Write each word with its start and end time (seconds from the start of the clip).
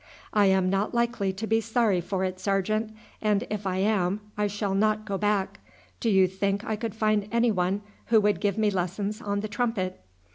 "I 0.33 0.47
am 0.47 0.67
not 0.67 0.95
likely 0.95 1.31
to 1.33 1.45
be 1.45 1.61
sorry 1.61 2.01
for 2.01 2.23
it, 2.23 2.39
sergeant, 2.39 2.89
and 3.21 3.45
if 3.51 3.67
I 3.67 3.77
am 3.77 4.19
I 4.35 4.47
shall 4.47 4.73
not 4.73 5.05
go 5.05 5.15
back. 5.19 5.59
Do 5.99 6.09
you 6.09 6.25
think 6.27 6.63
I 6.65 6.75
could 6.75 6.95
find 6.95 7.29
anyone 7.31 7.83
who 8.07 8.19
would 8.19 8.39
give 8.41 8.57
me 8.57 8.71
lessons 8.71 9.21
on 9.21 9.41
the 9.41 9.47
trumpet?" 9.47 10.01